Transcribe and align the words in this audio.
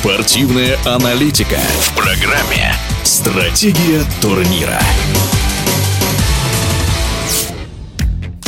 Спортивная 0.00 0.78
аналитика 0.84 1.58
в 1.80 1.96
программе 1.96 2.72
«Стратегия 3.02 4.04
турнира». 4.22 4.78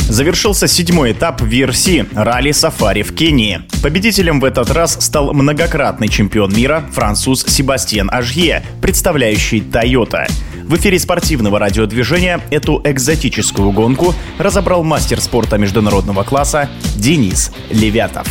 Завершился 0.09 0.69
седьмой 0.69 1.11
этап 1.11 1.43
VRC 1.43 2.07
ралли 2.15 2.53
Сафари 2.53 3.03
в 3.03 3.15
Кении. 3.17 3.63
Победителем 3.83 4.39
в 4.39 4.45
этот 4.45 4.71
раз 4.71 4.97
стал 5.05 5.33
многократный 5.33 6.07
чемпион 6.07 6.55
мира 6.55 6.85
француз 6.93 7.45
Себастьян 7.45 8.09
Ажье, 8.13 8.63
представляющий 8.81 9.59
Toyota. 9.59 10.31
В 10.71 10.77
эфире 10.77 11.01
спортивного 11.01 11.59
радиодвижения 11.59 12.41
эту 12.53 12.81
экзотическую 12.85 13.73
гонку 13.73 14.15
разобрал 14.39 14.85
мастер 14.85 15.21
спорта 15.21 15.59
международного 15.59 16.23
класса 16.23 16.71
Денис 16.95 17.51
Левятов. 17.71 18.29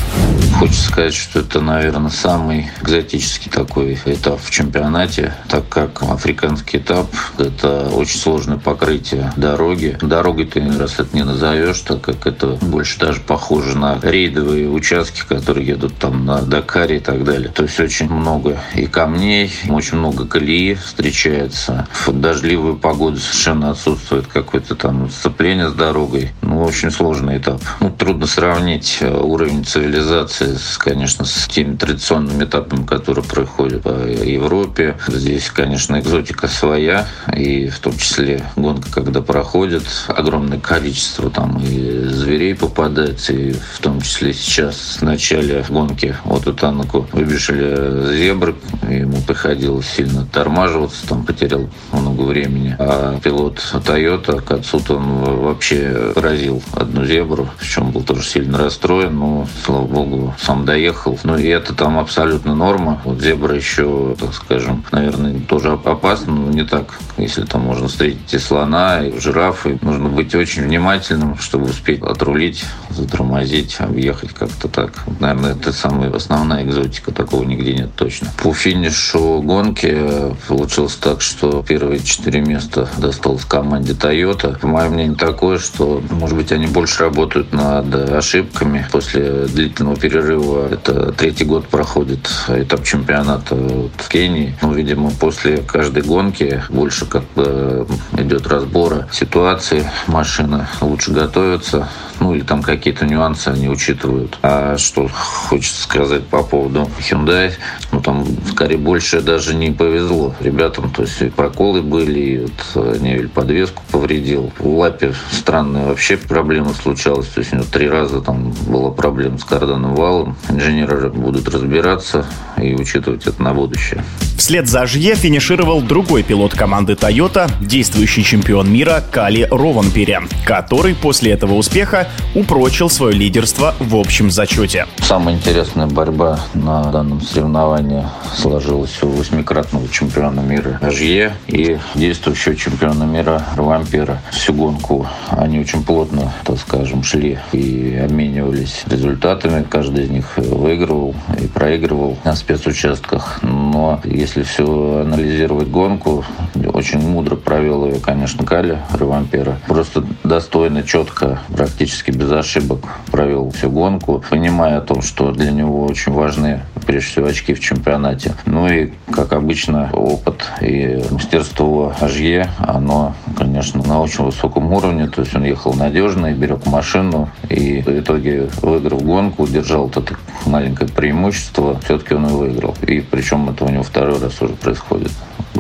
Хочется 0.58 0.88
сказать, 0.88 1.14
что 1.14 1.40
это, 1.40 1.62
наверное, 1.62 2.10
самый 2.10 2.68
экзотический 2.82 3.50
такой 3.50 3.98
этап 4.06 4.42
в 4.42 4.52
чемпионате, 4.52 5.34
так 5.48 5.68
как 5.70 6.02
африканский 6.04 6.78
этап– 6.78 7.08
это 7.38 7.90
очень 7.90 8.20
сложное 8.20 8.58
покрытие 8.58 9.32
дороги. 9.38 9.98
Дорогой 10.02 10.46
ты 10.46 10.62
раз 10.78 11.00
это 11.00 11.16
не 11.16 11.24
назовешь, 11.24 11.80
так 11.80 12.02
как 12.02 12.28
это 12.28 12.58
больше 12.62 13.00
даже 13.00 13.22
похоже 13.22 13.78
на 13.78 14.00
рейдовые 14.02 14.70
участки, 14.70 15.24
которые 15.28 15.68
едут 15.68 15.96
там 15.98 16.26
на 16.26 16.42
Дакаре 16.42 16.98
и 16.98 17.00
так 17.00 17.24
далее. 17.24 17.50
То 17.50 17.64
есть 17.64 17.80
очень 17.80 18.10
много 18.10 18.60
и 18.76 18.86
камней, 18.86 19.52
очень 19.70 19.98
много 19.98 20.26
колеи 20.26 20.74
встречается. 20.74 21.88
В 21.94 22.12
дождливую 22.30 22.78
погоду 22.78 23.18
совершенно 23.18 23.72
отсутствует 23.72 24.28
какое-то 24.28 24.76
там 24.76 25.10
сцепление 25.10 25.68
с 25.68 25.74
дорогой. 25.74 26.32
Ну, 26.44 26.62
очень 26.62 26.92
сложный 26.92 27.40
этап. 27.40 27.60
Ну, 27.80 27.90
трудно 27.90 28.28
сравнить 28.28 29.00
э, 29.02 29.12
уровень 29.12 29.66
цивилизации 29.66 30.54
с, 30.54 30.78
конечно, 30.78 31.26
с 31.26 31.48
теми 31.48 31.76
традиционными 31.76 32.44
этапами, 32.44 32.86
которые 32.86 33.26
проходят 33.26 33.82
по 33.82 33.90
Европе. 33.90 34.96
Здесь, 35.08 35.50
конечно, 35.50 36.00
экзотика 36.00 36.48
своя, 36.48 37.08
и 37.36 37.68
в 37.70 37.80
том 37.80 37.98
числе 37.98 38.46
гонка, 38.56 38.92
когда 38.92 39.24
проходит, 39.24 39.86
огромное 40.08 40.60
количество 40.60 41.32
там 41.32 41.60
и 41.64 41.99
зверей 42.30 42.54
попадается, 42.54 43.34
и 43.34 43.54
в 43.54 43.80
том 43.80 44.02
числе 44.02 44.34
сейчас 44.34 44.98
в 45.00 45.02
начале 45.02 45.66
гонки 45.68 46.16
вот 46.26 46.46
у 46.46 46.54
Танаку 46.54 47.08
выбежали 47.12 48.16
зебры, 48.16 48.56
ему 48.88 49.18
приходилось 49.22 49.88
сильно 49.88 50.28
тормаживаться, 50.32 51.08
там 51.08 51.26
потерял 51.26 51.68
много 51.92 52.22
времени. 52.22 52.76
А 52.78 53.20
пилот 53.20 53.58
Toyota 53.74 54.42
Кацут, 54.44 54.92
он 54.92 55.24
вообще 55.24 56.12
поразил 56.14 56.62
одну 56.74 57.04
зебру, 57.04 57.50
причем 57.58 57.90
был 57.90 58.04
тоже 58.04 58.24
сильно 58.24 58.60
расстроен, 58.60 59.18
но, 59.18 59.48
слава 59.66 59.88
богу, 59.88 60.36
сам 60.40 60.66
доехал. 60.66 61.18
Ну 61.24 61.36
и 61.36 61.48
это 61.48 61.74
там 61.74 61.98
абсолютно 61.98 62.54
норма. 62.54 63.02
Вот 63.06 63.22
зебра 63.22 63.56
еще, 63.56 64.16
так 64.20 64.36
скажем, 64.36 64.86
наверное, 64.92 65.40
тоже 65.40 65.72
опасно, 65.72 66.36
но 66.36 66.52
не 66.52 66.64
так. 66.64 67.00
Если 67.18 67.44
там 67.44 67.62
можно 67.62 67.88
встретить 67.88 68.32
и 68.32 68.38
слона, 68.38 69.02
и 69.02 69.20
жирафы, 69.20 69.80
нужно 69.82 70.10
быть 70.10 70.36
очень 70.36 70.64
внимательным, 70.64 71.40
чтобы 71.40 71.66
успеть 71.66 72.00
отрулить, 72.20 72.66
затормозить, 72.90 73.78
объехать 73.80 74.34
как-то 74.34 74.68
так. 74.68 74.92
Наверное, 75.22 75.54
это 75.54 75.72
самая 75.72 76.12
основная 76.12 76.66
экзотика, 76.66 77.14
такого 77.14 77.44
нигде 77.44 77.74
нет 77.74 77.96
точно. 77.96 78.28
По 78.44 78.54
финишу 78.54 79.42
гонки 79.42 80.36
получилось 80.48 80.96
так, 80.96 81.22
что 81.22 81.64
первые 81.66 82.02
четыре 82.02 82.42
места 82.42 82.90
досталось 82.98 83.46
команде 83.46 83.94
Toyota. 83.94 84.60
По 84.60 84.68
моему 84.68 84.96
мнению, 84.96 85.16
такое, 85.16 85.60
что, 85.60 86.04
может 86.12 86.36
быть, 86.36 86.52
они 86.52 86.68
больше 86.68 87.04
работают 87.04 87.54
над 87.54 87.94
ошибками 87.96 88.86
после 88.92 89.46
длительного 89.46 89.96
перерыва. 89.96 90.68
Это 90.70 91.14
третий 91.14 91.46
год 91.46 91.70
проходит 91.70 92.30
этап 92.50 92.84
чемпионата 92.84 93.56
в 93.56 94.10
Кении. 94.10 94.58
Ну, 94.62 94.74
видимо, 94.74 95.12
после 95.12 95.60
каждой 95.60 96.04
гонки 96.04 96.62
больше 96.70 97.06
как 97.06 97.24
бы 97.34 97.88
идет 98.18 98.46
разбора 98.48 99.08
ситуации. 99.14 99.90
Машина 100.08 100.68
лучше 100.82 101.12
готовится. 101.12 101.88
Ну, 102.20 102.36
или 102.36 102.42
там 102.42 102.62
какие-то 102.62 103.06
нюансы 103.06 103.48
они 103.48 103.70
учитывают. 103.70 104.38
А 104.42 104.78
что 104.78 105.08
хочется 105.08 105.84
сказать 105.84 106.26
по 106.28 106.44
поводу 106.44 106.90
Hyundai, 107.00 107.54
ну, 107.92 108.02
там 108.02 108.26
скорее 108.52 108.78
больше 108.78 109.22
даже 109.22 109.56
не 109.56 109.72
повезло 109.72 110.36
ребятам. 110.40 110.90
То 110.90 111.04
есть 111.04 111.22
и 111.22 111.30
проколы 111.30 111.82
были, 111.82 112.20
и 112.20 112.40
вот 112.40 113.00
Невель 113.00 113.30
подвеску 113.30 113.84
повредил. 113.92 114.52
В 114.60 114.68
лапе 114.68 115.14
странная 115.32 115.86
вообще 115.86 116.18
проблема 116.18 116.74
случалась. 116.74 117.28
То 117.28 117.40
есть 117.40 117.54
у 117.54 117.58
него 117.58 117.66
три 117.72 117.90
раза 117.90 118.22
там 118.22 118.52
была 118.68 118.92
проблема 118.92 119.38
с 119.38 119.44
карданным 119.44 119.96
валом. 119.96 120.36
Инженеры 120.50 121.10
будут 121.10 121.48
разбираться 121.48 122.26
и 122.62 122.74
учитывать 122.74 123.26
это 123.28 123.42
на 123.42 123.54
будущее. 123.54 124.04
Вслед 124.38 124.68
за 124.68 124.86
Жье 124.86 125.16
финишировал 125.16 125.82
другой 125.82 126.24
пилот 126.24 126.54
команды 126.54 126.94
Toyota, 126.94 127.52
действующий 127.62 128.24
чемпион 128.24 128.72
мира 128.72 129.04
Кали 129.12 129.48
Рованпере, 129.52 130.22
который 130.46 130.96
после 130.96 131.32
этого 131.34 131.56
успеха 131.56 132.08
упрочил 132.34 132.90
свое 132.90 133.14
лидерство 133.14 133.76
в 133.80 133.96
общем 133.96 134.32
зачете. 134.32 134.88
Самая 135.00 135.36
интересная 135.36 135.88
борьба 135.88 136.40
на 136.54 136.84
данном 136.92 137.22
соревновании 137.22 138.06
сложилась 138.34 138.98
у 139.04 139.10
восьмикратного 139.10 139.88
чемпиона 139.90 140.40
мира 140.40 140.80
Жье 140.90 141.34
и 141.48 141.78
действующего 141.96 142.56
чемпиона 142.56 143.04
мира 143.04 143.46
Рованпера. 143.56 144.22
Всю 144.32 144.54
гонку 144.54 145.08
они 145.32 145.60
очень 145.60 145.84
плотно, 145.84 146.34
так 146.46 146.58
скажем, 146.60 147.04
шли 147.04 147.40
и 147.52 148.02
обменивались 148.04 148.84
результатами. 148.90 149.66
Каждый 149.70 150.06
из 150.06 150.10
них 150.10 150.38
выигрывал 150.38 151.14
и 151.42 151.48
проигрывал 151.48 152.18
на 152.24 152.36
спецучастках. 152.50 153.40
Но 153.44 154.02
если 154.04 154.42
все 154.42 155.02
анализировать 155.06 155.70
гонку, 155.70 156.26
очень 156.74 157.00
мудро 157.00 157.36
провел 157.36 157.86
ее, 157.86 158.00
конечно, 158.00 158.44
Кали 158.46 158.80
Ревампера. 158.98 159.60
Просто 159.68 160.04
достойно, 160.24 160.84
четко, 160.84 161.40
практически 161.56 162.10
без 162.10 162.32
ошибок 162.32 162.80
провел 163.12 163.52
всю 163.52 163.70
гонку, 163.70 164.24
понимая 164.30 164.80
о 164.80 164.82
том, 164.82 165.02
что 165.04 165.32
для 165.32 165.52
него 165.52 165.86
очень 165.86 166.12
важны, 166.12 166.62
прежде 166.90 167.08
всего, 167.12 167.28
очки 167.28 167.54
в 167.54 167.60
чемпионате. 167.60 168.34
Ну 168.48 168.68
и, 168.68 168.90
как 169.12 169.34
обычно, 169.34 169.92
опыт 169.94 170.44
и 170.60 171.00
мастерство 171.12 171.94
Ажье, 172.02 172.50
оно, 172.58 173.14
конечно, 173.38 173.84
на 173.84 174.02
очень 174.02 174.24
высоком 174.24 174.74
уровне. 174.74 175.08
То 175.08 175.22
есть 175.22 175.36
он 175.36 175.44
ехал 175.44 175.76
надежно, 175.76 176.34
берег 176.34 176.66
машину 176.66 177.30
и 177.48 177.84
в 177.84 177.90
итоге 177.90 178.50
выиграл 178.64 179.02
гонку, 179.02 179.46
держал 179.46 179.84
вот 179.84 179.98
это 179.98 180.16
маленькое 180.48 180.90
преимущество, 180.90 181.80
все-таки 181.84 182.16
он 182.16 182.26
и 182.26 182.32
выиграл. 182.32 182.76
И 182.88 183.02
причем 183.02 183.48
это 183.52 183.66
у 183.66 183.70
него 183.70 183.84
второй 183.84 184.20
раз 184.20 184.42
уже 184.42 184.56
происходит. 184.56 185.12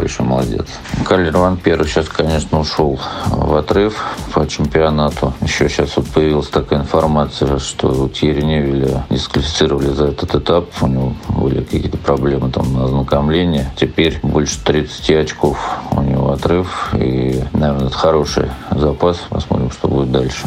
Большой 0.10 0.26
молодец. 0.26 0.66
Калер 1.06 1.38
Ван 1.38 1.56
Перу 1.58 1.86
сейчас, 1.86 2.10
конечно, 2.10 2.60
ушел 2.60 3.00
в 3.28 3.56
отрыв 3.56 4.04
по 4.34 4.48
чемпионату. 4.48 5.36
Еще 5.42 5.70
сейчас 5.70 5.98
вот 5.98 6.08
появилась 6.08 6.48
такая 6.48 6.80
информация, 6.80 7.60
что 7.60 8.10
Тьерри 8.10 8.42
Невеля 8.44 9.06
дисквалифицировали 9.12 9.90
за 9.90 10.08
этот 10.08 10.34
этап. 10.34 10.66
У 10.82 10.88
него 10.88 11.14
были 11.28 11.64
какие-то 11.64 12.00
проблемы 12.00 12.50
там 12.50 12.74
на 12.74 12.86
ознакомлении. 12.86 13.68
Теперь 13.80 14.18
больше 14.24 14.58
30 14.64 15.12
очков 15.12 15.60
у 15.92 16.02
него 16.02 16.32
отрыв. 16.32 16.90
И, 16.96 17.44
наверное, 17.54 17.86
это 17.86 17.96
хороший 17.96 18.50
запас. 18.72 19.18
Посмотрим, 19.30 19.70
что 19.70 19.90
будет 19.90 20.12
дальше. 20.12 20.40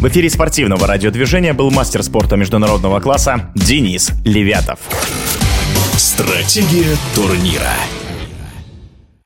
В 0.00 0.08
эфире 0.08 0.30
спортивного 0.30 0.86
радиодвижения 0.86 1.52
был 1.52 1.70
мастер 1.70 2.02
спорта 2.02 2.36
международного 2.36 3.00
класса 3.00 3.50
Денис 3.54 4.12
Левятов. 4.24 4.78
Стратегия 5.98 6.96
турнира. 7.14 7.74